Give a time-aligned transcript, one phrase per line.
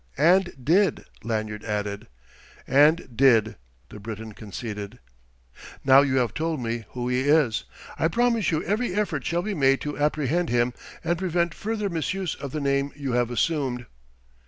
[0.17, 2.07] "And did," Lanyard added.
[2.65, 3.57] "And did,"
[3.89, 4.97] the Briton conceded.
[5.85, 7.65] "Now you have told me who he is,
[7.99, 12.33] I promise you every effort shall be made to apprehend him and prevent further misuse
[12.33, 13.85] of the name you have assumed."